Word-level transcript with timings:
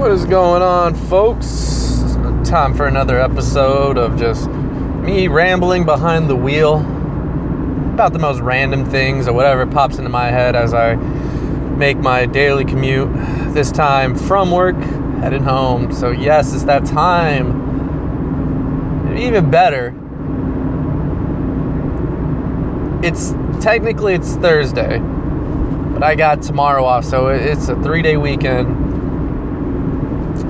What 0.00 0.12
is 0.12 0.24
going 0.24 0.62
on, 0.62 0.94
folks? 0.94 2.16
Time 2.48 2.74
for 2.74 2.86
another 2.86 3.20
episode 3.20 3.98
of 3.98 4.18
just 4.18 4.48
me 4.48 5.28
rambling 5.28 5.84
behind 5.84 6.30
the 6.30 6.34
wheel 6.34 6.76
about 7.92 8.14
the 8.14 8.18
most 8.18 8.40
random 8.40 8.86
things 8.86 9.28
or 9.28 9.34
whatever 9.34 9.66
pops 9.66 9.98
into 9.98 10.08
my 10.08 10.28
head 10.28 10.56
as 10.56 10.72
I 10.72 10.94
make 10.94 11.98
my 11.98 12.24
daily 12.24 12.64
commute. 12.64 13.12
This 13.52 13.70
time 13.70 14.16
from 14.16 14.50
work, 14.50 14.74
heading 15.20 15.44
home. 15.44 15.92
So, 15.92 16.12
yes, 16.12 16.54
it's 16.54 16.64
that 16.64 16.86
time. 16.86 17.58
Even 19.18 19.50
better, 19.50 19.88
it's 23.04 23.34
technically 23.62 24.14
it's 24.14 24.34
Thursday, 24.36 24.98
but 24.98 26.02
I 26.02 26.14
got 26.14 26.40
tomorrow 26.40 26.86
off, 26.86 27.04
so 27.04 27.28
it's 27.28 27.68
a 27.68 27.76
three 27.82 28.00
day 28.00 28.16
weekend. 28.16 28.89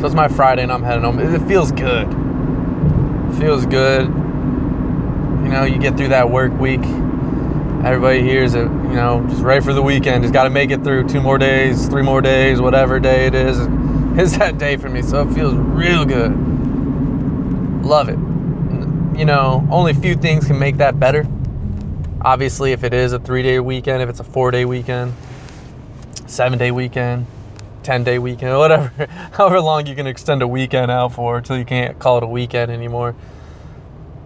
So 0.01 0.07
it's 0.07 0.15
my 0.15 0.29
Friday 0.29 0.63
and 0.63 0.73
I'm 0.73 0.83
heading 0.83 1.05
home. 1.05 1.19
It 1.19 1.47
feels 1.47 1.71
good. 1.73 2.09
It 2.09 3.39
feels 3.39 3.67
good. 3.67 4.07
You 4.07 5.49
know, 5.51 5.65
you 5.65 5.79
get 5.79 5.99
through 5.99 6.09
that 6.09 6.31
work 6.31 6.59
week. 6.59 6.81
Everybody 7.85 8.23
here 8.23 8.43
is, 8.43 8.55
uh, 8.55 8.61
you 8.61 8.95
know, 8.95 9.27
just 9.29 9.43
ready 9.43 9.63
for 9.63 9.75
the 9.75 9.83
weekend. 9.83 10.25
Just 10.25 10.33
got 10.33 10.45
to 10.45 10.51
make 10.51 10.71
it 10.71 10.83
through 10.85 11.07
two 11.09 11.21
more 11.21 11.37
days, 11.37 11.87
three 11.87 12.01
more 12.01 12.23
days, 12.23 12.63
whatever 12.63 12.99
day 12.99 13.27
it 13.27 13.35
is. 13.35 13.59
It's 14.13 14.37
that 14.39 14.57
day 14.57 14.77
for 14.79 14.89
me. 14.89 15.03
So 15.03 15.29
it 15.29 15.35
feels 15.35 15.55
real 15.55 16.07
good. 16.07 16.33
Love 17.85 18.09
it. 18.09 18.19
You 19.19 19.27
know, 19.27 19.69
only 19.71 19.93
a 19.93 19.95
few 19.95 20.15
things 20.15 20.47
can 20.47 20.59
make 20.59 20.79
that 20.79 20.99
better. 20.99 21.27
Obviously, 22.23 22.73
if 22.73 22.85
it 22.85 22.95
is 22.95 23.13
a 23.13 23.19
three 23.19 23.43
day 23.43 23.61
weekend, 23.61 24.03
if 24.03 24.09
it's 24.09 24.21
a 24.21 24.25
four 24.25 24.51
day 24.51 24.65
weekend, 24.65 25.13
seven 26.27 26.59
day 26.59 26.71
weekend, 26.71 27.27
10 27.83 28.05
day 28.05 28.19
weekend, 28.19 28.52
or 28.52 28.59
whatever, 28.61 29.07
however 29.33 29.61
long 29.61 29.87
you 29.87 29.95
can 29.95 30.07
extend 30.07 30.43
a 30.43 30.49
weekend 30.49 30.91
out 30.91 31.13
for 31.13 31.38
until 31.38 31.57
you 31.59 31.65
can't 31.65 31.99
call 31.99 32.18
it 32.18 32.23
a 32.23 32.27
weekend 32.27 32.71
anymore. 32.71 33.15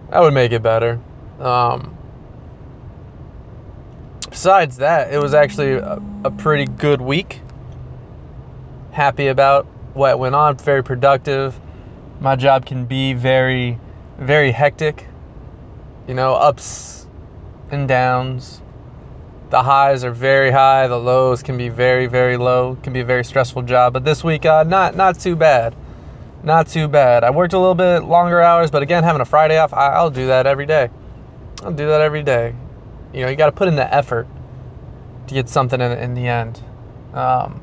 That 0.09 0.21
would 0.21 0.33
make 0.33 0.51
it 0.51 0.61
better. 0.61 0.99
Um, 1.39 1.97
besides 4.29 4.77
that, 4.77 5.13
it 5.13 5.17
was 5.17 5.33
actually 5.33 5.73
a, 5.73 6.01
a 6.23 6.31
pretty 6.31 6.65
good 6.65 7.01
week. 7.01 7.41
Happy 8.91 9.27
about 9.27 9.65
what 9.93 10.19
went 10.19 10.35
on, 10.35 10.57
very 10.57 10.83
productive. 10.83 11.59
My 12.19 12.35
job 12.35 12.65
can 12.65 12.85
be 12.85 13.13
very, 13.13 13.79
very 14.17 14.51
hectic. 14.51 15.07
You 16.07 16.13
know, 16.13 16.33
ups 16.33 17.07
and 17.71 17.87
downs 17.87 18.61
the 19.49 19.61
highs 19.63 20.03
are 20.03 20.11
very 20.11 20.51
high, 20.51 20.87
the 20.87 20.99
lows 20.99 21.43
can 21.43 21.57
be 21.57 21.69
very, 21.69 22.07
very 22.07 22.37
low. 22.37 22.77
Can 22.81 22.93
be 22.93 23.01
a 23.01 23.05
very 23.05 23.23
stressful 23.23 23.63
job. 23.63 23.93
But 23.93 24.03
this 24.03 24.23
week, 24.23 24.45
uh, 24.45 24.63
not 24.63 24.95
not 24.95 25.19
too 25.19 25.35
bad. 25.35 25.75
Not 26.43 26.67
too 26.67 26.87
bad. 26.87 27.23
I 27.23 27.31
worked 27.31 27.53
a 27.53 27.59
little 27.59 27.75
bit 27.75 28.03
longer 28.03 28.41
hours, 28.41 28.69
but 28.69 28.83
again, 28.83 29.03
having 29.03 29.21
a 29.21 29.25
Friday 29.25 29.57
off, 29.57 29.73
I, 29.73 30.03
will 30.03 30.11
do 30.11 30.27
that 30.27 30.45
every 30.45 30.67
day. 30.67 30.89
I'll 31.63 31.71
do 31.71 31.87
that 31.87 32.01
every 32.01 32.21
day. 32.21 32.53
You 33.13 33.21
know, 33.21 33.29
you 33.29 33.35
got 33.35 33.47
to 33.47 33.51
put 33.51 33.67
in 33.67 33.75
the 33.75 33.93
effort 33.93 34.27
to 35.25 35.33
get 35.33 35.49
something 35.49 35.81
in, 35.81 35.91
in 35.93 36.13
the 36.13 36.27
end. 36.27 36.61
Um, 37.13 37.61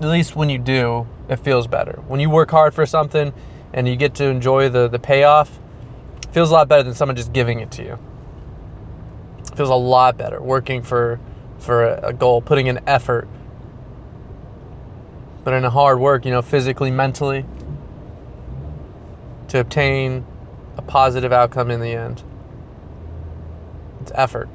at 0.00 0.08
least 0.08 0.34
when 0.34 0.48
you 0.48 0.58
do, 0.58 1.06
it 1.28 1.36
feels 1.36 1.66
better. 1.66 2.00
When 2.06 2.20
you 2.20 2.30
work 2.30 2.50
hard 2.50 2.72
for 2.72 2.86
something 2.86 3.34
and 3.74 3.86
you 3.86 3.96
get 3.96 4.14
to 4.14 4.24
enjoy 4.24 4.70
the, 4.70 4.88
the 4.88 4.98
payoff, 4.98 5.58
feels 6.32 6.50
a 6.50 6.54
lot 6.54 6.68
better 6.68 6.84
than 6.84 6.94
someone 6.94 7.16
just 7.16 7.34
giving 7.34 7.60
it 7.60 7.70
to 7.72 7.82
you 7.82 7.98
feels 9.58 9.70
a 9.70 9.74
lot 9.74 10.16
better 10.16 10.40
working 10.40 10.82
for 10.82 11.18
for 11.58 11.84
a 11.84 12.12
goal, 12.12 12.40
putting 12.40 12.68
in 12.68 12.78
effort, 12.86 13.28
but 15.42 15.52
in 15.52 15.64
a 15.64 15.70
hard 15.70 15.98
work, 15.98 16.24
you 16.24 16.30
know, 16.30 16.40
physically, 16.40 16.92
mentally, 16.92 17.44
to 19.48 19.58
obtain 19.58 20.24
a 20.76 20.82
positive 20.82 21.32
outcome 21.32 21.72
in 21.72 21.80
the 21.80 21.92
end. 21.92 22.22
It's 24.00 24.12
effort. 24.14 24.48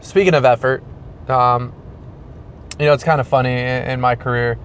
Speaking 0.00 0.34
of 0.34 0.44
effort, 0.44 0.82
um, 1.28 1.72
you 2.80 2.86
know, 2.86 2.92
it's 2.92 3.04
kind 3.04 3.20
of 3.20 3.28
funny 3.28 3.52
in, 3.52 3.84
in 3.84 4.00
my 4.00 4.16
career. 4.16 4.58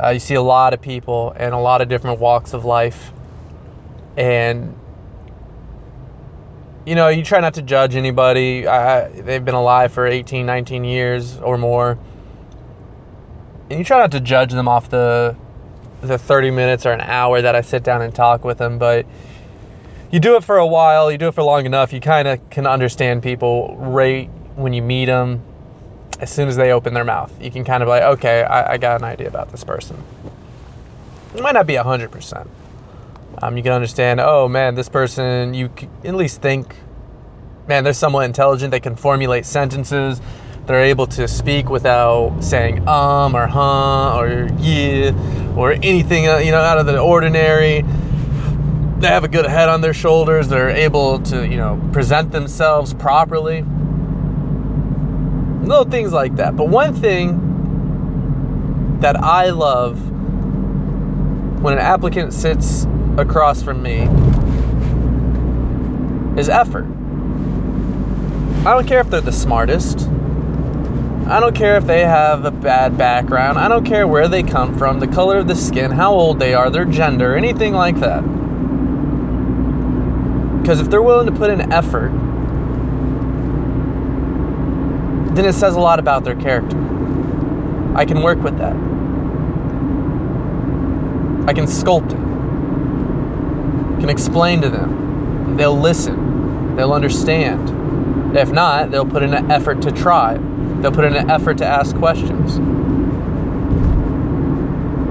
Uh, 0.00 0.10
you 0.10 0.20
see 0.20 0.34
a 0.34 0.42
lot 0.42 0.72
of 0.72 0.80
people 0.80 1.32
in 1.32 1.52
a 1.52 1.60
lot 1.60 1.80
of 1.80 1.88
different 1.88 2.20
walks 2.20 2.52
of 2.52 2.64
life, 2.64 3.12
and 4.16 4.77
you 6.88 6.94
know, 6.94 7.08
you 7.08 7.22
try 7.22 7.40
not 7.40 7.52
to 7.54 7.62
judge 7.62 7.96
anybody. 7.96 8.66
I, 8.66 9.08
they've 9.08 9.44
been 9.44 9.54
alive 9.54 9.92
for 9.92 10.06
18, 10.06 10.46
19 10.46 10.84
years 10.84 11.38
or 11.38 11.58
more. 11.58 11.98
And 13.68 13.78
you 13.78 13.84
try 13.84 13.98
not 13.98 14.10
to 14.12 14.20
judge 14.20 14.52
them 14.52 14.66
off 14.66 14.88
the 14.88 15.36
the 16.00 16.16
30 16.16 16.52
minutes 16.52 16.86
or 16.86 16.92
an 16.92 17.00
hour 17.00 17.42
that 17.42 17.56
I 17.56 17.60
sit 17.60 17.82
down 17.82 18.02
and 18.02 18.14
talk 18.14 18.44
with 18.44 18.58
them, 18.58 18.78
but 18.78 19.04
you 20.12 20.20
do 20.20 20.36
it 20.36 20.44
for 20.44 20.56
a 20.56 20.66
while, 20.66 21.10
you 21.10 21.18
do 21.18 21.26
it 21.26 21.34
for 21.34 21.42
long 21.42 21.66
enough, 21.66 21.92
you 21.92 22.00
kind 22.00 22.28
of 22.28 22.50
can 22.50 22.68
understand 22.68 23.20
people 23.22 23.76
right 23.78 24.30
when 24.54 24.72
you 24.72 24.80
meet 24.80 25.06
them. 25.06 25.42
As 26.20 26.30
soon 26.30 26.48
as 26.48 26.56
they 26.56 26.72
open 26.72 26.94
their 26.94 27.04
mouth, 27.04 27.32
you 27.42 27.50
can 27.50 27.64
kind 27.64 27.82
of 27.82 27.88
like, 27.88 28.02
okay, 28.02 28.44
I, 28.44 28.74
I 28.74 28.78
got 28.78 29.00
an 29.00 29.04
idea 29.04 29.26
about 29.26 29.50
this 29.50 29.64
person. 29.64 30.02
It 31.34 31.42
might 31.42 31.52
not 31.52 31.66
be 31.66 31.74
100%, 31.74 32.48
um, 33.42 33.56
you 33.56 33.62
can 33.62 33.72
understand, 33.72 34.20
oh 34.20 34.48
man, 34.48 34.74
this 34.74 34.88
person, 34.88 35.54
you 35.54 35.70
at 36.04 36.14
least 36.14 36.42
think, 36.42 36.74
man, 37.66 37.84
they're 37.84 37.92
somewhat 37.92 38.24
intelligent. 38.24 38.70
They 38.70 38.80
can 38.80 38.96
formulate 38.96 39.46
sentences. 39.46 40.20
They're 40.66 40.84
able 40.84 41.06
to 41.08 41.26
speak 41.26 41.70
without 41.70 42.40
saying 42.40 42.86
um 42.86 43.34
or 43.34 43.46
huh 43.46 44.18
or 44.18 44.48
yeah 44.58 45.12
or 45.56 45.72
anything, 45.72 46.28
uh, 46.28 46.38
you 46.38 46.50
know, 46.50 46.60
out 46.60 46.78
of 46.78 46.86
the 46.86 46.98
ordinary. 46.98 47.82
They 48.98 49.06
have 49.06 49.24
a 49.24 49.28
good 49.28 49.46
head 49.46 49.68
on 49.68 49.80
their 49.80 49.94
shoulders. 49.94 50.48
They're 50.48 50.70
able 50.70 51.20
to, 51.20 51.46
you 51.46 51.56
know, 51.56 51.80
present 51.92 52.32
themselves 52.32 52.92
properly. 52.94 53.64
Little 55.62 55.84
things 55.84 56.12
like 56.12 56.36
that. 56.36 56.56
But 56.56 56.68
one 56.68 56.94
thing 56.94 57.46
that 59.00 59.16
I 59.16 59.50
love 59.50 59.98
when 61.62 61.74
an 61.74 61.80
applicant 61.80 62.32
sits 62.32 62.86
across 63.18 63.62
from 63.62 63.82
me 63.82 64.02
is 66.40 66.48
effort. 66.48 66.86
I 68.64 68.72
don't 68.74 68.86
care 68.86 69.00
if 69.00 69.10
they're 69.10 69.20
the 69.20 69.32
smartest. 69.32 70.08
I 71.26 71.40
don't 71.40 71.54
care 71.54 71.76
if 71.76 71.84
they 71.84 72.02
have 72.02 72.44
a 72.44 72.50
bad 72.50 72.96
background. 72.96 73.58
I 73.58 73.66
don't 73.68 73.84
care 73.84 74.06
where 74.06 74.28
they 74.28 74.42
come 74.42 74.78
from, 74.78 75.00
the 75.00 75.08
color 75.08 75.38
of 75.38 75.48
the 75.48 75.56
skin, 75.56 75.90
how 75.90 76.12
old 76.12 76.38
they 76.38 76.54
are, 76.54 76.70
their 76.70 76.84
gender, 76.84 77.36
anything 77.36 77.74
like 77.74 77.98
that. 78.00 78.22
Because 80.62 80.80
if 80.80 80.88
they're 80.88 81.02
willing 81.02 81.26
to 81.26 81.32
put 81.32 81.50
in 81.50 81.72
effort, 81.72 82.10
then 85.34 85.44
it 85.44 85.54
says 85.54 85.74
a 85.74 85.80
lot 85.80 85.98
about 85.98 86.24
their 86.24 86.36
character. 86.36 86.76
I 87.96 88.04
can 88.04 88.22
work 88.22 88.38
with 88.38 88.58
that. 88.58 88.76
I 91.48 91.52
can 91.52 91.66
sculpt 91.66 92.12
it 92.12 92.27
can 93.98 94.10
explain 94.10 94.60
to 94.62 94.68
them. 94.68 95.56
They'll 95.56 95.78
listen. 95.78 96.76
They'll 96.76 96.92
understand. 96.92 98.36
If 98.36 98.50
not, 98.50 98.90
they'll 98.90 99.06
put 99.06 99.22
in 99.22 99.34
an 99.34 99.50
effort 99.50 99.82
to 99.82 99.90
try. 99.90 100.38
They'll 100.80 100.92
put 100.92 101.04
in 101.04 101.16
an 101.16 101.30
effort 101.30 101.58
to 101.58 101.66
ask 101.66 101.96
questions. 101.96 102.58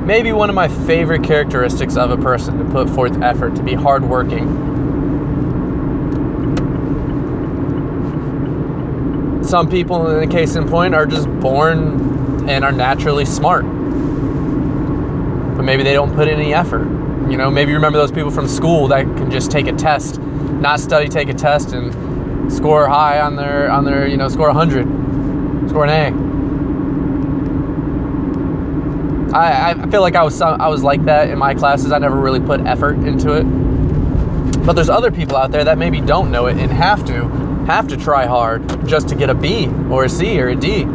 Maybe 0.05 0.31
one 0.31 0.49
of 0.49 0.55
my 0.55 0.69
favorite 0.69 1.23
characteristics 1.23 1.97
of 1.97 2.11
a 2.11 2.17
person 2.17 2.57
to 2.59 2.65
put 2.71 2.89
forth 2.89 3.21
effort, 3.21 3.55
to 3.55 3.63
be 3.63 3.73
hardworking. 3.73 4.65
Some 9.43 9.69
people, 9.69 10.07
in 10.09 10.29
the 10.29 10.33
case 10.33 10.55
in 10.55 10.67
point, 10.69 10.93
are 10.93 11.05
just 11.05 11.27
born 11.41 12.49
and 12.49 12.63
are 12.63 12.71
naturally 12.71 13.25
smart. 13.25 13.65
But 15.55 15.63
maybe 15.63 15.83
they 15.83 15.93
don't 15.93 16.13
put 16.13 16.27
in 16.27 16.39
any 16.39 16.53
effort. 16.53 16.87
You 17.29 17.35
know, 17.37 17.51
maybe 17.51 17.71
you 17.71 17.77
remember 17.77 17.97
those 17.97 18.11
people 18.11 18.31
from 18.31 18.47
school 18.47 18.87
that 18.87 19.03
can 19.03 19.29
just 19.29 19.51
take 19.51 19.67
a 19.67 19.73
test, 19.73 20.19
not 20.19 20.79
study, 20.79 21.09
take 21.09 21.27
a 21.27 21.33
test, 21.33 21.73
and 21.73 22.51
score 22.51 22.87
high 22.87 23.19
on 23.19 23.35
their 23.35 23.69
on 23.69 23.83
their 23.83 24.07
you 24.07 24.15
know 24.15 24.29
score 24.29 24.47
100, 24.47 25.69
score 25.69 25.85
an 25.85 25.89
A. 25.89 26.27
I, 29.37 29.71
I 29.71 29.89
feel 29.89 30.01
like 30.01 30.15
I 30.15 30.23
was 30.23 30.41
I 30.41 30.67
was 30.67 30.83
like 30.83 31.03
that 31.05 31.29
in 31.29 31.37
my 31.37 31.53
classes. 31.53 31.91
I 31.91 31.97
never 31.99 32.15
really 32.15 32.39
put 32.39 32.61
effort 32.61 32.97
into 32.99 33.33
it. 33.33 33.43
But 34.65 34.73
there's 34.73 34.89
other 34.89 35.11
people 35.11 35.35
out 35.37 35.51
there 35.51 35.63
that 35.65 35.77
maybe 35.77 36.01
don't 36.01 36.31
know 36.31 36.47
it 36.47 36.57
and 36.57 36.71
have 36.71 37.05
to 37.05 37.27
have 37.67 37.87
to 37.89 37.97
try 37.97 38.25
hard 38.25 38.87
just 38.87 39.09
to 39.09 39.15
get 39.15 39.29
a 39.29 39.35
B 39.35 39.67
or 39.89 40.05
a 40.05 40.09
C 40.09 40.41
or 40.41 40.47
a 40.47 40.55
D. 40.55 40.85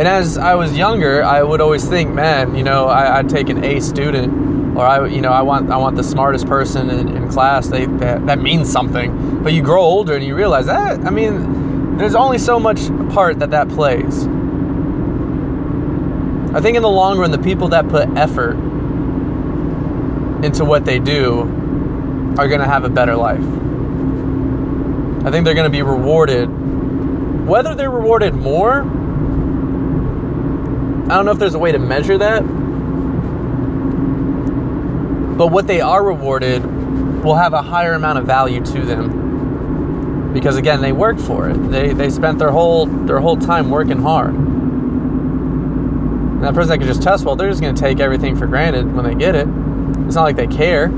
And 0.00 0.08
as 0.08 0.38
I 0.38 0.54
was 0.54 0.74
younger, 0.74 1.22
I 1.22 1.42
would 1.42 1.60
always 1.60 1.86
think, 1.86 2.14
man, 2.14 2.54
you 2.54 2.62
know, 2.62 2.86
I, 2.86 3.20
would 3.20 3.28
take 3.28 3.50
an 3.50 3.62
A 3.62 3.80
student, 3.80 4.74
or 4.74 4.86
I, 4.86 5.06
you 5.06 5.20
know, 5.20 5.28
I 5.28 5.42
want 5.42 5.70
I 5.70 5.76
want 5.76 5.94
the 5.94 6.02
smartest 6.02 6.46
person 6.46 6.88
in, 6.88 7.14
in 7.14 7.28
class. 7.28 7.68
They 7.68 7.84
that, 7.84 8.24
that 8.24 8.38
means 8.38 8.72
something. 8.72 9.42
But 9.42 9.52
you 9.52 9.60
grow 9.60 9.82
older 9.82 10.16
and 10.16 10.24
you 10.24 10.34
realize 10.34 10.64
that. 10.64 11.00
I 11.04 11.10
mean, 11.10 11.98
there's 11.98 12.14
only 12.14 12.38
so 12.38 12.58
much 12.58 12.78
part 13.12 13.40
that 13.40 13.50
that 13.50 13.68
plays. 13.68 14.26
I 16.56 16.62
think 16.62 16.78
in 16.78 16.82
the 16.82 16.88
long 16.88 17.18
run, 17.18 17.30
the 17.30 17.36
people 17.36 17.68
that 17.68 17.86
put 17.90 18.08
effort 18.16 18.54
into 20.42 20.64
what 20.64 20.86
they 20.86 20.98
do 20.98 21.40
are 22.38 22.48
going 22.48 22.60
to 22.60 22.66
have 22.66 22.84
a 22.84 22.88
better 22.88 23.16
life. 23.16 23.44
I 25.26 25.30
think 25.30 25.44
they're 25.44 25.52
going 25.52 25.70
to 25.70 25.76
be 25.78 25.82
rewarded. 25.82 26.48
Whether 27.46 27.74
they're 27.74 27.90
rewarded 27.90 28.32
more, 28.32 28.86
I 31.10 31.16
don't 31.16 31.24
know 31.24 31.32
if 31.32 31.40
there's 31.40 31.54
a 31.54 31.58
way 31.58 31.72
to 31.72 31.78
measure 31.80 32.16
that. 32.18 32.42
But 35.36 35.48
what 35.48 35.66
they 35.66 35.80
are 35.80 36.04
rewarded 36.04 36.64
will 37.24 37.34
have 37.34 37.52
a 37.52 37.62
higher 37.62 37.94
amount 37.94 38.18
of 38.18 38.26
value 38.26 38.64
to 38.64 38.82
them. 38.82 40.32
Because 40.32 40.56
again, 40.56 40.80
they 40.80 40.92
worked 40.92 41.20
for 41.20 41.50
it. 41.50 41.54
They, 41.54 41.92
they 41.92 42.10
spent 42.10 42.38
their 42.38 42.52
whole 42.52 42.86
their 42.86 43.18
whole 43.18 43.36
time 43.36 43.70
working 43.70 44.00
hard. 44.00 44.34
And 44.34 46.44
that 46.44 46.54
person 46.54 46.68
that 46.68 46.78
can 46.78 46.86
just 46.86 47.02
test 47.02 47.24
well, 47.24 47.34
they're 47.34 47.50
just 47.50 47.60
gonna 47.60 47.76
take 47.76 47.98
everything 47.98 48.36
for 48.36 48.46
granted 48.46 48.94
when 48.94 49.04
they 49.04 49.16
get 49.16 49.34
it. 49.34 49.48
It's 50.06 50.14
not 50.14 50.22
like 50.22 50.36
they 50.36 50.46
care. 50.46 50.90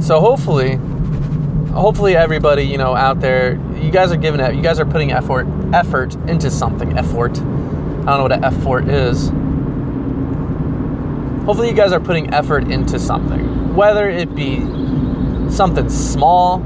So 0.00 0.20
hopefully, 0.20 0.76
hopefully 1.74 2.16
everybody 2.16 2.62
you 2.62 2.78
know 2.78 2.96
out 2.96 3.20
there, 3.20 3.60
you 3.80 3.90
guys 3.90 4.12
are 4.12 4.16
giving 4.16 4.40
it. 4.40 4.54
You 4.54 4.62
guys 4.62 4.78
are 4.78 4.84
putting 4.84 5.12
effort 5.12 5.46
effort 5.72 6.14
into 6.28 6.50
something. 6.50 6.96
Effort. 6.98 7.38
I 7.38 7.42
don't 7.42 8.04
know 8.04 8.22
what 8.22 8.32
an 8.32 8.44
effort 8.44 8.88
is. 8.88 9.28
Hopefully, 11.46 11.68
you 11.68 11.74
guys 11.74 11.92
are 11.92 12.00
putting 12.00 12.32
effort 12.32 12.70
into 12.70 12.98
something, 12.98 13.74
whether 13.74 14.08
it 14.08 14.34
be 14.34 14.60
something 15.50 15.88
small, 15.88 16.60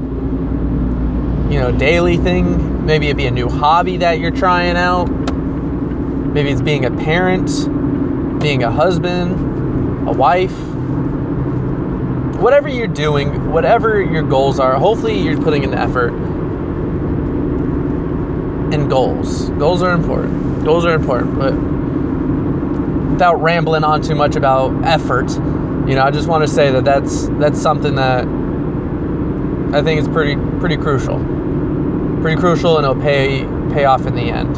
you 1.49 1.59
know, 1.59 1.71
daily 1.77 2.17
thing. 2.17 2.85
Maybe 2.85 3.07
it 3.07 3.17
be 3.17 3.25
a 3.25 3.31
new 3.31 3.49
hobby 3.49 3.97
that 3.97 4.19
you're 4.19 4.31
trying 4.31 4.75
out. 4.75 5.05
Maybe 5.05 6.49
it's 6.51 6.61
being 6.61 6.85
a 6.85 6.91
parent, 6.91 7.49
being 8.41 8.63
a 8.63 8.71
husband, 8.71 10.07
a 10.07 10.11
wife. 10.11 10.55
Whatever 12.39 12.67
you're 12.67 12.87
doing, 12.87 13.51
whatever 13.51 14.01
your 14.01 14.21
goals 14.21 14.59
are, 14.59 14.75
hopefully 14.75 15.19
you're 15.19 15.41
putting 15.41 15.63
in 15.63 15.73
effort 15.73 16.11
and 18.75 18.89
goals. 18.89 19.49
Goals 19.51 19.81
are 19.81 19.91
important. 19.91 20.63
Goals 20.63 20.85
are 20.85 20.93
important, 20.93 21.39
but 21.39 21.53
without 23.11 23.41
rambling 23.41 23.83
on 23.83 24.01
too 24.01 24.13
much 24.13 24.35
about 24.35 24.71
effort, 24.83 25.31
you 25.87 25.95
know, 25.95 26.03
I 26.03 26.11
just 26.11 26.27
want 26.27 26.43
to 26.45 26.53
say 26.53 26.71
that 26.71 26.83
that's 26.83 27.27
that's 27.39 27.59
something 27.59 27.95
that 27.95 28.27
I 29.73 29.81
think 29.81 30.01
is 30.01 30.07
pretty 30.07 30.35
pretty 30.59 30.77
crucial. 30.77 31.17
Pretty 32.21 32.39
crucial, 32.39 32.77
and 32.77 32.85
it'll 32.85 33.01
pay 33.01 33.45
pay 33.73 33.85
off 33.85 34.05
in 34.05 34.15
the 34.15 34.29
end. 34.29 34.57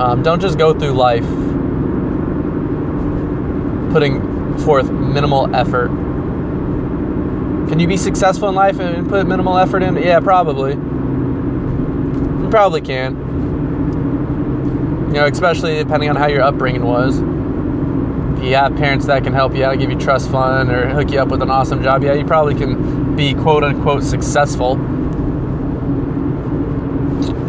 Um, 0.00 0.22
don't 0.22 0.40
just 0.40 0.58
go 0.58 0.72
through 0.72 0.92
life 0.92 1.26
putting 3.92 4.58
forth 4.58 4.90
minimal 4.90 5.54
effort. 5.54 5.88
Can 7.68 7.78
you 7.78 7.86
be 7.86 7.96
successful 7.96 8.48
in 8.48 8.54
life 8.54 8.80
and 8.80 9.08
put 9.08 9.26
minimal 9.26 9.56
effort 9.56 9.82
in? 9.82 9.96
Yeah, 9.96 10.20
probably. 10.20 10.76
Probably 12.50 12.80
can. 12.80 13.16
You 15.08 15.14
know, 15.14 15.26
especially 15.26 15.76
depending 15.76 16.10
on 16.10 16.16
how 16.16 16.26
your 16.26 16.42
upbringing 16.42 16.84
was. 16.84 17.18
If 18.38 18.44
you 18.44 18.54
have 18.54 18.76
parents 18.76 19.06
that 19.06 19.22
can 19.22 19.32
help 19.32 19.54
you 19.54 19.64
out, 19.64 19.78
give 19.78 19.90
you 19.90 19.98
trust 19.98 20.30
fund, 20.30 20.70
or 20.70 20.88
hook 20.88 21.10
you 21.10 21.20
up 21.20 21.28
with 21.28 21.42
an 21.42 21.50
awesome 21.50 21.82
job, 21.82 22.02
yeah, 22.02 22.14
you 22.14 22.24
probably 22.24 22.54
can 22.54 23.14
be 23.14 23.34
quote 23.34 23.62
unquote 23.62 24.02
successful. 24.02 24.76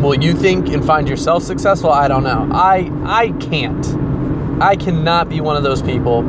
Will 0.02 0.16
you 0.22 0.34
think 0.34 0.70
and 0.70 0.86
find 0.86 1.08
yourself 1.08 1.44
successful? 1.44 1.92
I 1.92 2.08
don't 2.08 2.24
know. 2.24 2.50
I 2.52 2.92
I 3.04 3.30
can't. 3.40 3.86
I 4.62 4.76
cannot 4.76 5.30
be 5.30 5.42
one 5.42 5.56
of 5.56 5.64
those 5.64 5.82
people 5.82 6.24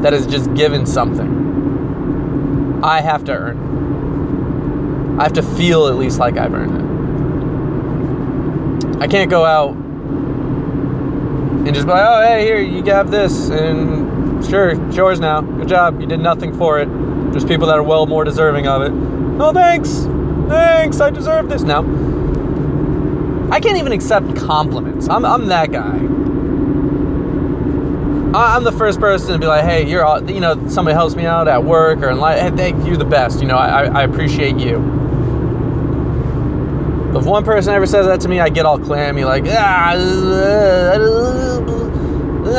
that 0.00 0.14
is 0.14 0.26
just 0.26 0.52
given 0.54 0.86
something. 0.86 2.80
I 2.82 3.00
have 3.00 3.24
to 3.24 3.32
earn. 3.32 5.18
I 5.20 5.24
have 5.24 5.32
to 5.34 5.42
feel 5.42 5.88
at 5.88 5.96
least 5.96 6.18
like 6.18 6.36
I've 6.36 6.54
earned 6.54 6.80
it. 6.80 6.87
I 9.00 9.06
can't 9.06 9.30
go 9.30 9.44
out 9.44 9.76
and 11.68 11.74
just 11.74 11.86
be 11.86 11.92
like, 11.92 12.04
oh, 12.06 12.22
hey, 12.22 12.44
here, 12.44 12.60
you 12.60 12.82
have 12.84 13.10
this, 13.10 13.50
and 13.50 14.44
sure, 14.44 14.70
it's 14.70 14.96
yours 14.96 15.20
now. 15.20 15.40
Good 15.40 15.68
job. 15.68 16.00
You 16.00 16.06
did 16.06 16.20
nothing 16.20 16.56
for 16.56 16.80
it. 16.80 16.86
There's 17.30 17.44
people 17.44 17.66
that 17.66 17.76
are 17.76 17.82
well 17.82 18.06
more 18.06 18.24
deserving 18.24 18.66
of 18.66 18.82
it. 18.82 18.92
Oh, 19.40 19.52
thanks. 19.52 20.06
Thanks. 20.48 21.00
I 21.00 21.10
deserve 21.10 21.48
this. 21.48 21.62
Now, 21.62 21.80
I 23.52 23.60
can't 23.60 23.76
even 23.76 23.92
accept 23.92 24.34
compliments. 24.34 25.08
I'm, 25.08 25.24
I'm 25.24 25.46
that 25.46 25.70
guy. 25.70 25.98
I'm 28.34 28.64
the 28.64 28.72
first 28.72 28.98
person 29.00 29.32
to 29.32 29.38
be 29.38 29.46
like, 29.46 29.64
hey, 29.64 29.86
you're, 29.88 30.04
you 30.28 30.40
know, 30.40 30.68
somebody 30.68 30.94
helps 30.94 31.14
me 31.14 31.24
out 31.24 31.48
at 31.48 31.62
work 31.62 32.00
or 32.00 32.10
in 32.10 32.18
life. 32.18 32.40
Hey, 32.40 32.50
thank 32.50 32.86
you, 32.86 32.96
the 32.96 33.04
best. 33.04 33.40
You 33.40 33.46
know, 33.46 33.56
I, 33.56 33.84
I 33.84 34.02
appreciate 34.02 34.56
you. 34.58 34.97
If 37.18 37.26
one 37.26 37.44
person 37.44 37.74
ever 37.74 37.86
says 37.86 38.06
that 38.06 38.20
to 38.20 38.28
me, 38.28 38.38
I 38.38 38.48
get 38.48 38.64
all 38.64 38.78
clammy, 38.78 39.24
like, 39.24 39.44
ah, 39.48 39.90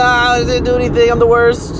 I 0.01 0.43
didn't 0.45 0.65
do 0.65 0.75
anything. 0.75 1.09
I'm 1.09 1.17
the 1.17 1.25
worst. 1.25 1.73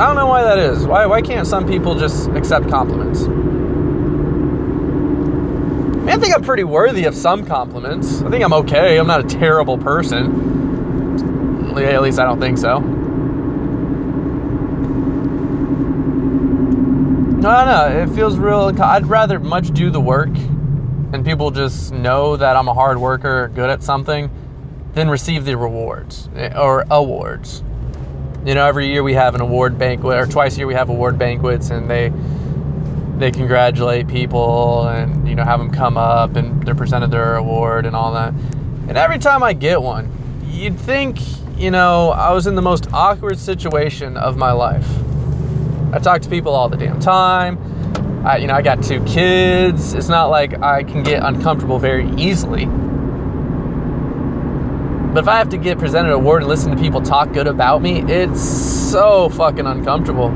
I 0.00 0.06
don't 0.06 0.16
know 0.16 0.26
why 0.26 0.42
that 0.42 0.58
is. 0.58 0.86
Why, 0.86 1.06
why 1.06 1.22
can't 1.22 1.46
some 1.46 1.64
people 1.64 1.94
just 1.94 2.28
accept 2.30 2.68
compliments? 2.68 3.22
I 6.08 6.16
think 6.16 6.34
I'm 6.34 6.42
pretty 6.42 6.64
worthy 6.64 7.04
of 7.04 7.14
some 7.14 7.46
compliments. 7.46 8.22
I 8.22 8.30
think 8.30 8.42
I'm 8.42 8.52
okay. 8.54 8.98
I'm 8.98 9.06
not 9.06 9.20
a 9.24 9.28
terrible 9.28 9.78
person. 9.78 10.50
At 11.78 12.02
least 12.02 12.18
I 12.18 12.24
don't 12.24 12.40
think 12.40 12.58
so. 12.58 12.80
I 17.44 17.64
don't 17.64 17.66
know. 17.66 18.02
It 18.02 18.14
feels 18.14 18.38
real. 18.38 18.72
I'd 18.80 19.06
rather 19.06 19.40
much 19.40 19.72
do 19.72 19.90
the 19.90 20.00
work 20.00 20.30
and 21.12 21.24
people 21.24 21.50
just 21.50 21.92
know 21.92 22.36
that 22.36 22.56
I'm 22.56 22.68
a 22.68 22.74
hard 22.74 22.98
worker, 22.98 23.50
good 23.54 23.68
at 23.68 23.82
something, 23.82 24.30
than 24.94 25.10
receive 25.10 25.44
the 25.44 25.56
rewards 25.56 26.28
eh, 26.36 26.56
or 26.58 26.86
awards. 26.90 27.62
You 28.44 28.54
know, 28.54 28.66
every 28.66 28.90
year 28.90 29.02
we 29.02 29.14
have 29.14 29.34
an 29.34 29.40
award 29.40 29.78
banquet, 29.78 30.18
or 30.18 30.26
twice 30.26 30.54
a 30.54 30.58
year 30.58 30.66
we 30.66 30.74
have 30.74 30.88
award 30.88 31.18
banquets, 31.18 31.70
and 31.70 31.88
they 31.88 32.12
they 33.18 33.30
congratulate 33.30 34.08
people 34.08 34.88
and 34.88 35.28
you 35.28 35.34
know 35.34 35.44
have 35.44 35.60
them 35.60 35.70
come 35.70 35.96
up 35.96 36.34
and 36.34 36.60
they're 36.64 36.74
presented 36.74 37.10
their 37.10 37.36
award 37.36 37.86
and 37.86 37.94
all 37.94 38.12
that. 38.14 38.32
And 38.88 38.96
every 38.96 39.18
time 39.18 39.42
I 39.42 39.52
get 39.52 39.80
one, 39.80 40.10
you'd 40.46 40.78
think 40.78 41.18
you 41.58 41.70
know 41.70 42.10
I 42.10 42.32
was 42.32 42.46
in 42.46 42.54
the 42.54 42.62
most 42.62 42.92
awkward 42.92 43.38
situation 43.38 44.16
of 44.16 44.36
my 44.36 44.52
life. 44.52 44.88
I 45.92 45.98
talk 45.98 46.22
to 46.22 46.28
people 46.30 46.54
all 46.54 46.70
the 46.70 46.78
damn 46.78 46.98
time. 47.00 47.58
I, 48.24 48.38
you 48.38 48.46
know, 48.46 48.54
I 48.54 48.62
got 48.62 48.82
two 48.82 49.04
kids. 49.04 49.92
It's 49.92 50.08
not 50.08 50.26
like 50.26 50.62
I 50.62 50.84
can 50.84 51.02
get 51.02 51.22
uncomfortable 51.22 51.78
very 51.78 52.08
easily. 52.16 52.64
But 55.12 55.24
if 55.24 55.28
I 55.28 55.36
have 55.36 55.50
to 55.50 55.58
get 55.58 55.78
presented 55.78 56.08
an 56.08 56.14
award 56.14 56.42
and 56.42 56.48
listen 56.48 56.74
to 56.74 56.80
people 56.80 57.02
talk 57.02 57.32
good 57.32 57.46
about 57.46 57.82
me, 57.82 58.00
it's 58.10 58.40
so 58.40 59.28
fucking 59.28 59.66
uncomfortable. 59.66 60.28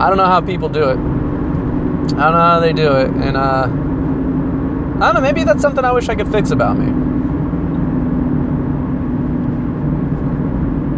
I 0.00 0.08
don't 0.08 0.16
know 0.16 0.24
how 0.24 0.40
people 0.40 0.70
do 0.70 0.84
it. 0.84 0.96
I 0.96 0.96
don't 0.96 2.16
know 2.16 2.38
how 2.38 2.60
they 2.60 2.72
do 2.72 2.92
it. 2.96 3.08
And 3.08 3.36
uh, 3.36 3.64
I 3.68 5.12
don't 5.12 5.14
know, 5.14 5.20
maybe 5.20 5.44
that's 5.44 5.60
something 5.60 5.84
I 5.84 5.92
wish 5.92 6.08
I 6.08 6.14
could 6.14 6.32
fix 6.32 6.50
about 6.52 6.78
me. 6.78 7.11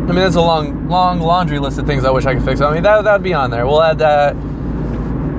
I 0.04 0.08
mean, 0.08 0.16
there's 0.16 0.34
a 0.34 0.42
long, 0.42 0.86
long 0.86 1.18
laundry 1.18 1.58
list 1.58 1.78
of 1.78 1.86
things 1.86 2.04
I 2.04 2.10
wish 2.10 2.26
I 2.26 2.34
could 2.34 2.44
fix. 2.44 2.60
I 2.60 2.74
mean, 2.74 2.82
that 2.82 3.04
that'd 3.04 3.22
be 3.22 3.32
on 3.32 3.50
there. 3.50 3.66
We'll 3.66 3.82
add 3.82 3.98
that 4.00 4.36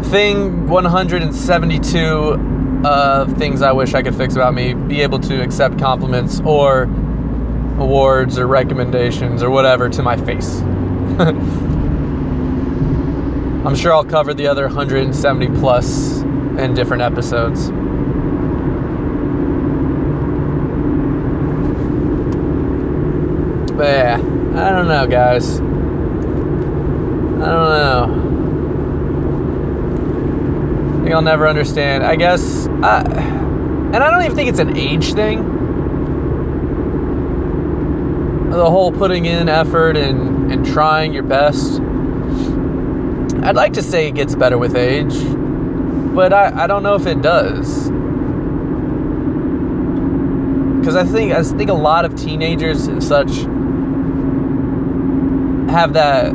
thing 0.05 0.67
172 0.67 2.81
of 2.83 3.37
things 3.37 3.61
I 3.61 3.71
wish 3.71 3.93
I 3.93 4.01
could 4.01 4.15
fix 4.15 4.35
about 4.35 4.55
me. 4.55 4.73
Be 4.73 5.01
able 5.01 5.19
to 5.19 5.43
accept 5.43 5.77
compliments 5.77 6.41
or 6.43 6.89
awards 7.77 8.39
or 8.39 8.47
recommendations 8.47 9.43
or 9.43 9.51
whatever 9.51 9.87
to 9.87 10.01
my 10.01 10.17
face. 10.17 10.61
I'm 13.65 13.75
sure 13.75 13.93
I'll 13.93 14.03
cover 14.03 14.33
the 14.33 14.47
other 14.47 14.65
170 14.65 15.59
plus 15.59 16.21
in 16.21 16.73
different 16.73 17.03
episodes. 17.03 17.69
But 23.75 23.87
yeah, 23.87 24.44
I 24.57 24.71
don't 24.71 24.87
know, 24.87 25.05
guys. 25.07 25.59
I 25.59 25.63
don't 25.63 27.39
know. 27.39 28.21
I 30.93 31.03
think 31.03 31.15
I'll 31.15 31.21
never 31.21 31.47
understand. 31.47 32.03
I 32.03 32.15
guess, 32.15 32.67
I, 32.67 33.01
and 33.01 33.97
I 33.97 34.09
don't 34.09 34.23
even 34.23 34.35
think 34.35 34.49
it's 34.49 34.59
an 34.59 34.77
age 34.77 35.13
thing. 35.13 35.53
The 38.49 38.69
whole 38.69 38.91
putting 38.91 39.25
in 39.25 39.49
effort 39.49 39.97
and, 39.97 40.51
and 40.51 40.65
trying 40.65 41.13
your 41.13 41.23
best 41.23 41.81
I'd 43.45 43.55
like 43.55 43.73
to 43.73 43.83
say 43.83 44.07
it 44.07 44.15
gets 44.15 44.33
better 44.33 44.57
with 44.57 44.75
age, 44.75 45.13
but 46.15 46.33
I, 46.33 46.63
I 46.63 46.65
don't 46.65 46.81
know 46.81 46.95
if 46.95 47.05
it 47.05 47.21
does. 47.21 47.91
Because 50.79 50.95
I 50.95 51.03
think 51.03 51.31
I 51.31 51.43
think 51.43 51.69
a 51.69 51.75
lot 51.75 52.05
of 52.05 52.15
teenagers 52.15 52.87
and 52.87 53.03
such 53.03 53.45
have 55.75 55.91
that 55.91 56.31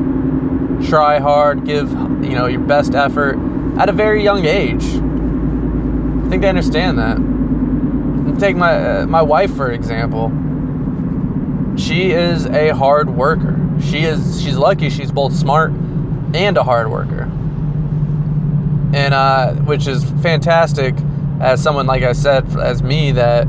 try 0.87 1.19
hard, 1.19 1.65
give 1.65 1.91
you 1.91 2.35
know 2.35 2.47
your 2.47 2.61
best 2.61 2.95
effort 2.95 3.39
at 3.79 3.89
a 3.89 3.93
very 3.93 4.23
young 4.23 4.45
age. 4.45 4.85
I 4.85 6.29
think 6.29 6.43
they 6.43 6.49
understand 6.49 6.99
that. 6.99 7.17
Take 8.39 8.57
my 8.57 8.73
uh, 8.73 9.07
my 9.07 9.23
wife 9.23 9.55
for 9.57 9.71
example. 9.73 10.31
She 11.79 12.11
is 12.11 12.45
a 12.47 12.69
hard 12.75 13.09
worker. 13.09 13.59
She 13.81 14.01
is 14.01 14.43
she's 14.43 14.59
lucky 14.59 14.91
she's 14.91 15.11
both 15.11 15.33
smart 15.33 15.71
and 16.35 16.59
a 16.59 16.63
hard 16.63 16.91
worker. 16.91 17.23
And 18.93 19.15
uh, 19.15 19.55
which 19.55 19.87
is 19.87 20.05
fantastic 20.23 20.95
as 21.41 21.63
someone 21.63 21.87
like 21.87 22.03
I 22.03 22.13
said 22.13 22.45
as 22.59 22.83
me 22.83 23.13
that 23.13 23.49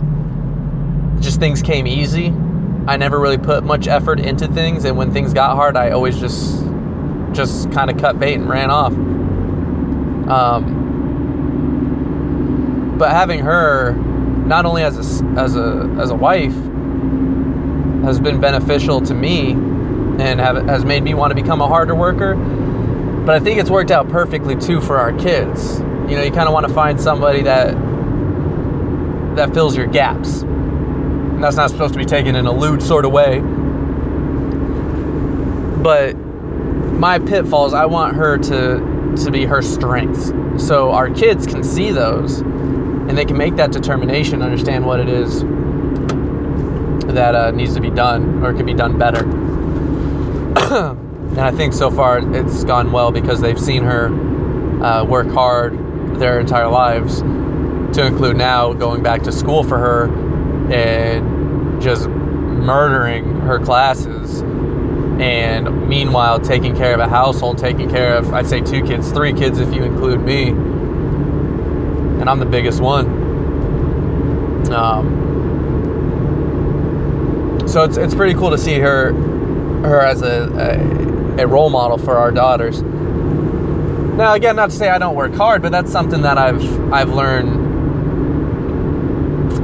just 1.20 1.42
things 1.42 1.62
came 1.62 1.86
easy. 1.86 2.34
I 2.88 2.98
never 2.98 3.20
really 3.20 3.38
put 3.38 3.64
much 3.64 3.88
effort 3.88 4.20
into 4.20 4.48
things 4.48 4.86
and 4.86 4.98
when 4.98 5.12
things 5.12 5.34
got 5.34 5.56
hard 5.56 5.78
I 5.78 5.92
always 5.92 6.20
just 6.20 6.66
just 7.34 7.72
kind 7.72 7.90
of 7.90 7.98
cut 7.98 8.20
bait 8.20 8.36
and 8.36 8.50
ran 8.50 8.70
off. 8.70 8.94
Um, 10.30 10.82
but 12.98 13.12
having 13.12 13.40
her 13.40 13.94
not 14.46 14.66
only 14.66 14.84
as 14.84 14.98
a, 14.98 15.26
as 15.40 15.56
a 15.56 15.96
as 16.00 16.10
a 16.10 16.16
wife 16.16 16.54
has 18.04 18.20
been 18.20 18.40
beneficial 18.42 19.00
to 19.02 19.14
me 19.14 19.52
and 19.52 20.40
have, 20.40 20.58
has 20.68 20.84
made 20.84 21.04
me 21.04 21.14
want 21.14 21.32
to 21.32 21.36
become 21.36 21.62
a 21.62 21.68
harder 21.68 21.96
worker. 21.96 22.36
But 23.26 23.36
I 23.36 23.40
think 23.40 23.60
it's 23.60 23.70
worked 23.70 23.92
out 23.92 24.10
perfectly 24.10 24.56
too 24.56 24.82
for 24.82 24.98
our 24.98 25.14
kids. 25.14 25.80
You 25.80 26.18
know, 26.18 26.24
you 26.24 26.32
kind 26.32 26.48
of 26.48 26.54
want 26.54 26.68
to 26.68 26.74
find 26.74 27.00
somebody 27.00 27.44
that 27.44 27.76
that 29.36 29.54
fills 29.54 29.78
your 29.78 29.88
gaps. 29.88 30.44
And 31.42 31.48
that's 31.48 31.56
not 31.56 31.72
supposed 31.72 31.94
to 31.94 31.98
be 31.98 32.06
taken 32.06 32.36
in 32.36 32.46
a 32.46 32.52
lewd 32.52 32.84
sort 32.84 33.04
of 33.04 33.12
way. 33.12 33.40
But 35.82 36.14
my 36.14 37.18
pitfalls, 37.18 37.74
I 37.74 37.88
want 37.88 38.16
her 38.16 38.38
to 38.38 39.16
to 39.24 39.32
be 39.32 39.46
her 39.46 39.64
strengths. 39.64 40.32
So 40.64 40.92
our 40.92 41.10
kids 41.10 41.48
can 41.48 41.64
see 41.64 41.90
those 41.90 42.42
and 42.42 43.18
they 43.18 43.26
can 43.26 43.40
make 43.40 43.56
that 43.56 43.72
determination, 43.72 44.44
understand 44.44 44.86
what 44.86 45.00
it 45.00 45.10
is 45.10 45.42
that 47.12 47.34
uh, 47.34 47.50
needs 47.50 47.74
to 47.74 47.82
be 47.82 47.90
done 47.90 48.44
or 48.44 48.54
can 48.54 48.68
be 48.68 48.76
done 48.76 49.00
better. 49.00 49.24
and 50.76 51.40
I 51.40 51.50
think 51.50 51.74
so 51.74 51.90
far 51.90 52.20
it's 52.36 52.64
gone 52.66 52.92
well 52.92 53.12
because 53.12 53.42
they've 53.42 53.60
seen 53.60 53.84
her 53.84 54.10
uh, 54.84 55.06
work 55.06 55.30
hard 55.30 56.20
their 56.20 56.40
entire 56.40 56.68
lives, 56.68 57.22
to 57.22 58.06
include 58.06 58.38
now 58.38 58.74
going 58.74 59.02
back 59.02 59.24
to 59.24 59.32
school 59.32 59.64
for 59.64 59.80
her 59.80 60.06
and 60.72 61.31
just 61.82 62.08
murdering 62.08 63.42
her 63.42 63.60
classes. 63.60 64.42
And 65.20 65.88
meanwhile, 65.88 66.40
taking 66.40 66.76
care 66.76 66.94
of 66.94 67.00
a 67.00 67.08
household, 67.08 67.58
taking 67.58 67.90
care 67.90 68.16
of, 68.16 68.34
I'd 68.34 68.48
say, 68.48 68.62
two 68.62 68.84
kids, 68.84 69.12
three 69.12 69.34
kids 69.34 69.60
if 69.60 69.74
you 69.74 69.84
include 69.84 70.22
me. 70.22 70.50
And 70.50 72.30
I'm 72.30 72.40
the 72.40 72.46
biggest 72.46 72.80
one. 72.82 73.08
Um, 74.72 75.20
so 77.68 77.84
it's, 77.84 77.98
it's 77.98 78.16
pretty 78.16 78.34
cool 78.34 78.52
to 78.52 78.58
see 78.58 78.80
her 78.80 79.14
her 79.82 80.02
as 80.02 80.22
a, 80.22 80.48
a, 81.38 81.44
a 81.44 81.48
role 81.48 81.70
model 81.70 81.98
for 81.98 82.18
our 82.18 82.32
daughters. 82.32 82.82
Now, 82.82 84.34
again, 84.34 84.56
not 84.56 84.70
to 84.70 84.76
say 84.76 84.90
I 84.90 84.98
don't 84.98 85.16
work 85.16 85.34
hard, 85.34 85.62
but 85.62 85.72
that's 85.72 85.92
something 85.92 86.22
that 86.22 86.38
I've 86.38 86.94
I've 86.94 87.10
learned 87.10 87.70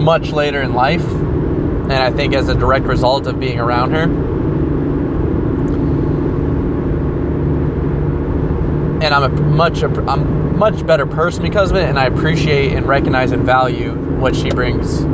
much 0.01 0.31
later 0.31 0.61
in 0.61 0.73
life, 0.73 1.05
and 1.89 1.93
I 1.93 2.11
think 2.11 2.33
as 2.33 2.49
a 2.49 2.55
direct 2.55 2.85
result 2.85 3.27
of 3.27 3.39
being 3.39 3.59
around 3.59 3.91
her. 3.91 4.03
And 9.03 9.13
I'm 9.13 9.23
a 9.23 9.29
much 9.29 9.83
I'm 9.83 10.57
much 10.57 10.85
better 10.85 11.05
person 11.05 11.43
because 11.43 11.71
of 11.71 11.77
it, 11.77 11.87
and 11.87 11.99
I 11.99 12.05
appreciate 12.05 12.73
and 12.73 12.87
recognize 12.87 13.31
and 13.31 13.43
value 13.43 13.93
what 14.19 14.35
she 14.35 14.49
brings 14.49 15.05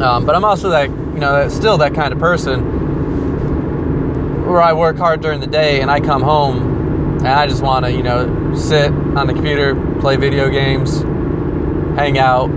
Um, 0.00 0.26
but 0.26 0.34
I'm 0.34 0.44
also 0.44 0.68
that, 0.70 0.90
you 0.90 1.20
know, 1.20 1.48
still 1.48 1.78
that 1.78 1.94
kind 1.94 2.12
of 2.12 2.18
person 2.18 2.60
where 4.46 4.60
I 4.60 4.74
work 4.74 4.98
hard 4.98 5.22
during 5.22 5.40
the 5.40 5.46
day 5.46 5.80
and 5.80 5.90
I 5.90 6.00
come 6.00 6.22
home 6.22 7.16
and 7.18 7.28
I 7.28 7.46
just 7.46 7.62
want 7.62 7.86
to, 7.86 7.92
you 7.92 8.02
know, 8.02 8.54
sit 8.54 8.92
on 8.92 9.26
the 9.26 9.32
computer, 9.32 9.74
play 10.00 10.16
video 10.16 10.50
games, 10.50 11.00
hang 11.98 12.18
out, 12.18 12.50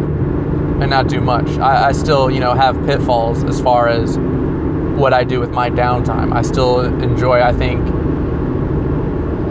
and 0.81 0.89
not 0.89 1.07
do 1.07 1.21
much. 1.21 1.47
I, 1.59 1.89
I 1.89 1.91
still, 1.91 2.31
you 2.31 2.39
know, 2.39 2.53
have 2.53 2.75
pitfalls 2.85 3.43
as 3.43 3.59
far 3.61 3.87
as 3.87 4.17
what 4.17 5.13
I 5.13 5.23
do 5.23 5.39
with 5.39 5.51
my 5.51 5.69
downtime. 5.69 6.33
I 6.33 6.41
still 6.41 6.81
enjoy, 6.81 7.41
I 7.41 7.53
think, 7.53 7.87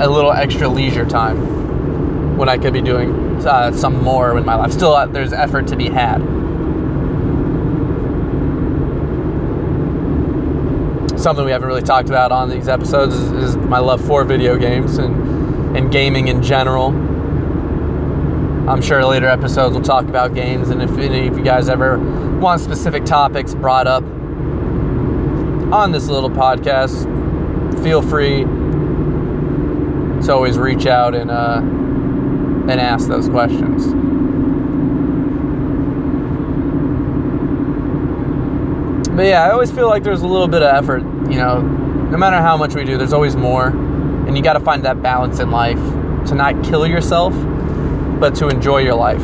a 0.01 0.09
little 0.09 0.33
extra 0.33 0.69
leisure 0.69 1.07
time 1.07 2.37
when 2.37 2.49
I 2.49 2.57
could 2.57 2.73
be 2.73 2.81
doing 2.81 3.13
uh, 3.47 3.73
some 3.73 4.03
more 4.03 4.37
in 4.39 4.45
my 4.45 4.55
life. 4.55 4.73
Still, 4.73 4.93
uh, 4.93 5.07
there's 5.07 5.33
effort 5.33 5.67
to 5.69 5.77
be 5.77 5.89
had. 5.89 6.23
something 11.19 11.45
we 11.45 11.51
haven't 11.51 11.67
really 11.69 11.83
talked 11.83 12.09
about 12.09 12.31
on 12.31 12.49
these 12.49 12.69
episodes 12.69 13.15
is, 13.15 13.33
is 13.33 13.57
my 13.57 13.79
love 13.81 14.03
for 14.07 14.25
video 14.25 14.57
games 14.57 14.99
and, 14.99 15.77
and 15.77 15.91
gaming 15.91 16.29
in 16.29 16.43
general. 16.43 16.93
I'm 18.69 18.83
sure 18.83 19.03
later 19.03 19.27
episodes 19.27 19.73
we'll 19.73 19.83
talk 19.83 20.05
about 20.09 20.35
games, 20.35 20.69
and 20.69 20.83
if 20.83 20.91
any 20.99 21.27
of 21.27 21.39
you 21.39 21.43
guys 21.43 21.71
ever 21.71 21.99
want 22.39 22.61
specific 22.61 23.07
topics 23.07 23.55
brought 23.55 23.87
up 23.87 24.05
on 25.73 25.91
this 25.91 26.09
little 26.09 26.29
podcast, 26.29 27.05
feel 27.83 28.03
free 28.03 28.45
to 30.27 30.33
always 30.35 30.59
reach 30.59 30.87
out 30.87 31.15
and 31.15 31.31
uh, 31.31 31.61
and 31.61 32.73
ask 32.73 33.09
those 33.09 33.27
questions. 33.31 33.87
But 39.17 39.23
yeah, 39.23 39.45
I 39.45 39.51
always 39.51 39.71
feel 39.71 39.89
like 39.89 40.03
there's 40.03 40.21
a 40.21 40.27
little 40.27 40.47
bit 40.47 40.63
of 40.63 40.75
effort, 40.75 41.03
you 41.31 41.39
know, 41.39 41.63
no 41.63 42.19
matter 42.19 42.37
how 42.37 42.59
much 42.59 42.75
we 42.75 42.85
do, 42.85 42.99
there's 42.99 43.15
always 43.15 43.35
more. 43.35 43.69
And 43.69 44.37
you 44.37 44.43
got 44.43 44.53
to 44.53 44.61
find 44.61 44.85
that 44.85 45.03
balance 45.03 45.41
in 45.41 45.51
life 45.51 45.81
to 46.29 46.35
not 46.35 46.63
kill 46.63 46.87
yourself, 46.87 47.33
but 48.19 48.35
to 48.37 48.49
enjoy 48.49 48.79
your 48.79 48.95
life. 48.95 49.23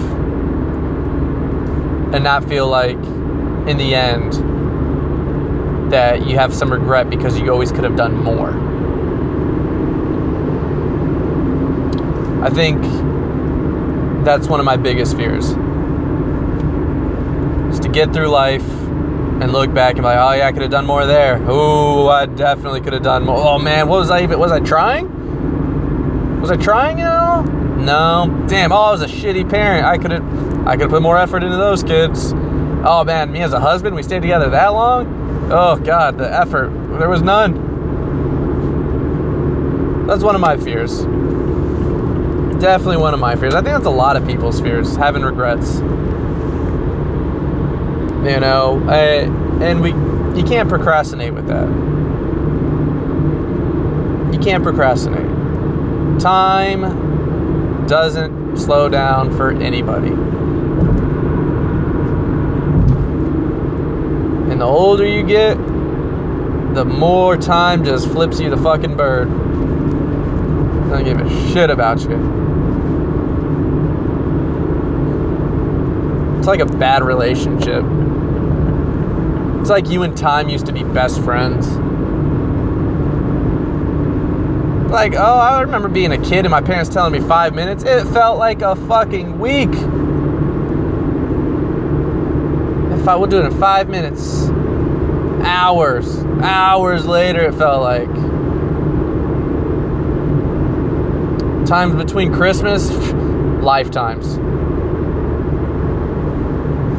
And 2.15 2.23
not 2.25 2.45
feel 2.49 2.69
like 2.69 2.97
in 3.67 3.77
the 3.77 3.95
end 3.95 4.33
that 5.91 6.27
you 6.27 6.37
have 6.37 6.55
some 6.55 6.71
regret 6.73 7.11
because 7.11 7.39
you 7.39 7.51
always 7.51 7.73
could 7.73 7.85
have 7.85 7.97
done 7.97 8.17
more. 8.17 8.51
I 12.45 12.51
think 12.51 12.83
that's 14.25 14.49
one 14.49 14.61
of 14.61 14.67
my 14.67 14.77
biggest 14.77 15.17
fears. 15.17 15.47
Is 17.75 17.81
to 17.81 17.89
get 17.89 18.13
through 18.13 18.29
life 18.29 18.69
and 19.41 19.51
look 19.51 19.73
back 19.75 19.95
and 19.95 20.03
be 20.03 20.07
like, 20.07 20.19
oh 20.19 20.33
yeah, 20.33 20.47
I 20.47 20.53
could 20.53 20.63
have 20.63 20.71
done 20.71 20.87
more 20.87 21.07
there. 21.07 21.43
Oh, 21.49 22.09
I 22.09 22.27
definitely 22.27 22.81
could 22.81 22.93
have 22.93 23.03
done 23.03 23.25
more. 23.25 23.39
Oh 23.39 23.59
man, 23.59 23.89
what 23.89 23.99
was 23.99 24.11
I 24.11 24.23
even? 24.23 24.39
Was 24.39 24.53
I 24.53 24.61
trying? 24.61 26.41
Was 26.41 26.51
I 26.51 26.57
trying 26.57 27.01
at 27.01 27.11
all? 27.11 27.64
No. 27.77 28.45
Damn. 28.49 28.73
Oh, 28.73 28.77
I 28.77 28.91
was 28.91 29.03
a 29.03 29.07
shitty 29.07 29.49
parent. 29.49 29.85
I 29.87 29.99
could 29.99 30.11
have, 30.11 30.67
I 30.67 30.73
could 30.73 30.83
have 30.83 30.91
put 30.91 31.03
more 31.03 31.19
effort 31.19 31.43
into 31.43 31.57
those 31.57 31.83
kids. 31.83 32.33
Oh 32.87 33.03
man, 33.05 33.33
me 33.33 33.41
as 33.41 33.53
a 33.53 33.61
husband, 33.61 33.97
we 33.97 34.03
stayed 34.03 34.23
together 34.23 34.51
that 34.51 34.69
long. 34.69 35.51
Oh 35.51 35.77
god, 35.77 36.19
the 36.19 36.33
effort. 36.33 36.71
There 36.99 37.09
was 37.09 37.23
none. 37.23 37.73
That's 40.07 40.23
one 40.23 40.35
of 40.35 40.41
my 40.41 40.57
fears. 40.57 41.05
Definitely 42.61 42.99
one 42.99 43.15
of 43.15 43.21
my 43.21 43.37
fears. 43.37 43.55
I 43.55 43.63
think 43.63 43.75
that's 43.75 43.87
a 43.87 43.91
lot 43.91 44.17
of 44.17 44.27
people's 44.27 44.61
fears, 44.61 44.97
having 44.97 45.23
regrets 45.23 45.81
you 48.25 48.41
know 48.41 48.83
I, 48.89 49.25
and 49.63 49.83
we 49.83 49.91
you 50.39 50.47
can't 50.47 50.69
procrastinate 50.69 51.35
with 51.35 51.47
that 51.49 51.69
you 54.33 54.39
can't 54.41 54.63
procrastinate 54.63 55.29
time 56.21 57.04
doesn't 57.89 58.57
slow 58.57 58.89
down 58.89 59.37
for 59.37 59.51
anybody. 59.51 60.09
And 64.51 64.61
the 64.61 64.65
older 64.65 65.07
you 65.07 65.23
get 65.23 65.57
the 66.75 66.85
more 66.85 67.37
time 67.37 67.85
just 67.85 68.09
flips 68.09 68.41
you 68.41 68.51
the 68.51 68.57
fucking 68.57 68.97
bird. 68.97 69.29
Don't 70.91 71.05
give 71.05 71.21
a 71.21 71.53
shit 71.53 71.71
about 71.71 72.01
you. 72.01 72.45
It's 76.39 76.47
like 76.47 76.61
a 76.61 76.67
bad 76.67 77.03
relationship. 77.03 77.85
It's 79.61 79.71
like 79.71 79.89
you 79.89 80.03
and 80.03 80.17
time 80.17 80.49
used 80.49 80.67
to 80.67 80.73
be 80.73 80.85
best 80.85 81.23
friends. 81.23 81.67
Like, 84.95 85.15
oh, 85.17 85.39
I 85.41 85.61
remember 85.61 85.89
being 85.89 86.13
a 86.13 86.19
kid 86.19 86.45
and 86.45 86.51
my 86.51 86.61
parents 86.61 86.89
telling 86.89 87.13
me 87.13 87.19
five 87.27 87.53
minutes. 87.53 87.83
It 87.83 88.05
felt 88.13 88.39
like 88.39 88.63
a 88.63 88.77
fucking 88.77 89.41
week. 89.41 89.71
If 93.01 93.09
I 93.09 93.17
would 93.17 93.29
do 93.29 93.41
it 93.41 93.45
in 93.45 93.59
five 93.59 93.89
minutes, 93.89 94.45
hours, 95.45 96.19
hours 96.45 97.07
later, 97.07 97.41
it 97.41 97.55
felt 97.57 97.83
like. 97.83 98.09
Times 101.67 101.97
between 101.97 102.33
Christmas, 102.33 102.89
lifetimes. 103.65 104.37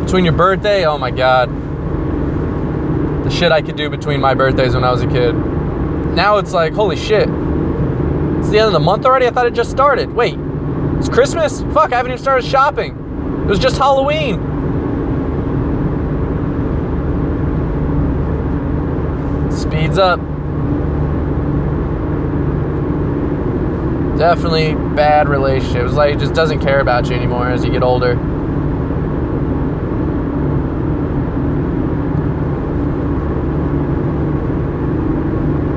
Between 0.03 0.25
your 0.25 0.33
birthday, 0.33 0.85
oh 0.85 0.97
my 0.97 1.11
god. 1.11 1.49
The 3.23 3.29
shit 3.29 3.53
I 3.53 3.61
could 3.61 3.77
do 3.77 3.89
between 3.89 4.19
my 4.19 4.33
birthdays 4.33 4.75
when 4.75 4.83
I 4.83 4.91
was 4.91 5.01
a 5.01 5.07
kid. 5.07 5.33
Now 6.13 6.39
it's 6.39 6.51
like, 6.51 6.73
holy 6.73 6.97
shit. 6.97 7.29
It's 8.45 8.51
the 8.51 8.59
end 8.59 8.67
of 8.67 8.73
the 8.73 8.79
month 8.79 9.07
already? 9.07 9.25
I 9.25 9.31
thought 9.31 9.47
it 9.47 9.55
just 9.55 9.71
started. 9.71 10.13
Wait, 10.13 10.35
it's 10.99 11.09
Christmas? 11.09 11.61
Fuck, 11.73 11.91
I 11.91 11.97
haven't 11.97 12.11
even 12.11 12.21
started 12.21 12.47
shopping. 12.47 12.91
It 13.41 13.47
was 13.47 13.57
just 13.57 13.75
Halloween. 13.75 14.35
Speeds 19.51 19.97
up. 19.97 20.19
Definitely 24.19 24.75
bad 24.95 25.27
relationship. 25.27 25.85
It's 25.85 25.95
like 25.95 26.13
it 26.13 26.19
just 26.19 26.35
doesn't 26.35 26.59
care 26.59 26.81
about 26.81 27.09
you 27.09 27.15
anymore 27.15 27.49
as 27.49 27.65
you 27.65 27.71
get 27.71 27.81
older. 27.81 28.13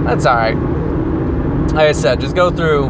That's 0.04 0.26
alright. 0.26 0.77
Like 1.74 1.88
I 1.88 1.92
said, 1.92 2.20
just 2.20 2.34
go 2.34 2.50
through, 2.50 2.88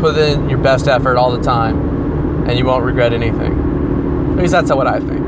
put 0.00 0.16
in 0.16 0.48
your 0.48 0.58
best 0.58 0.86
effort 0.86 1.16
all 1.16 1.32
the 1.32 1.42
time, 1.42 2.46
and 2.48 2.56
you 2.58 2.64
won't 2.64 2.84
regret 2.84 3.12
anything. 3.12 4.32
At 4.32 4.36
least 4.36 4.52
that's 4.52 4.72
what 4.72 4.86
I 4.86 5.00
think. 5.00 5.26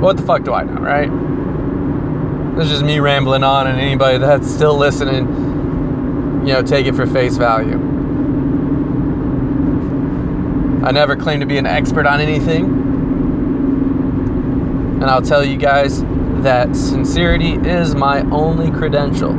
What 0.00 0.16
the 0.16 0.22
fuck 0.22 0.42
do 0.44 0.54
I 0.54 0.62
know, 0.64 0.80
right? 0.80 1.10
This 2.56 2.64
is 2.66 2.72
just 2.72 2.84
me 2.84 2.98
rambling 2.98 3.44
on, 3.44 3.66
and 3.66 3.78
anybody 3.78 4.18
that's 4.18 4.50
still 4.50 4.76
listening, 4.76 5.26
you 6.46 6.52
know, 6.54 6.62
take 6.62 6.86
it 6.86 6.94
for 6.94 7.06
face 7.06 7.36
value. 7.36 7.78
I 10.82 10.92
never 10.92 11.14
claim 11.14 11.40
to 11.40 11.46
be 11.46 11.58
an 11.58 11.66
expert 11.66 12.06
on 12.06 12.20
anything. 12.20 12.64
And 15.02 15.04
I'll 15.04 15.20
tell 15.22 15.44
you 15.44 15.56
guys 15.58 16.02
that 16.42 16.74
sincerity 16.74 17.52
is 17.54 17.94
my 17.94 18.22
only 18.30 18.70
credential. 18.70 19.32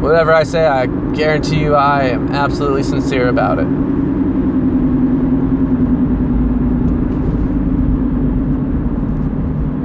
Whatever 0.00 0.32
I 0.32 0.44
say, 0.44 0.66
I 0.66 0.86
guarantee 1.14 1.60
you 1.60 1.74
I 1.74 2.04
am 2.04 2.32
absolutely 2.32 2.82
sincere 2.82 3.28
about 3.28 3.58
it. 3.58 3.66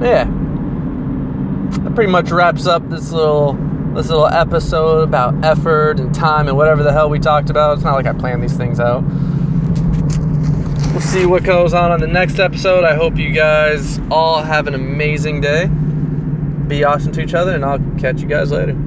Yeah. 0.02 0.26
That 1.84 1.96
pretty 1.96 2.12
much 2.12 2.32
wraps 2.32 2.68
up 2.68 2.90
this 2.90 3.12
little 3.12 3.54
this 3.94 4.10
little 4.10 4.28
episode 4.28 5.04
about 5.04 5.44
effort 5.44 6.00
and 6.02 6.14
time 6.14 6.50
and 6.50 6.58
whatever 6.58 6.84
the 6.84 6.92
hell 6.92 7.10
we 7.10 7.18
talked 7.18 7.50
about. 7.50 7.76
It's 7.76 7.84
not 7.84 7.94
like 7.94 8.06
I 8.06 8.14
planned 8.14 8.44
these 8.44 8.56
things 8.56 8.80
out. 8.80 9.04
We'll 10.96 11.04
see 11.04 11.26
what 11.26 11.44
goes 11.44 11.74
on 11.74 11.92
on 11.92 12.00
the 12.00 12.08
next 12.08 12.40
episode. 12.40 12.86
I 12.86 12.96
hope 12.96 13.18
you 13.18 13.34
guys 13.34 14.00
all 14.10 14.42
have 14.42 14.66
an 14.66 14.76
amazing 14.76 15.42
day. 15.42 15.66
Be 15.66 16.86
awesome 16.86 17.12
to 17.12 17.22
each 17.22 17.34
other, 17.34 17.54
and 17.54 17.66
I'll 17.66 17.80
catch 18.00 18.22
you 18.22 18.30
guys 18.30 18.50
later. 18.50 18.78